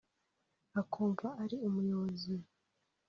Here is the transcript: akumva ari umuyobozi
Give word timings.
akumva 0.81 1.27
ari 1.43 1.55
umuyobozi 1.67 2.33